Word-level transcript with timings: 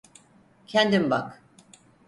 Kendin 0.67 1.09
bak. 1.09 1.41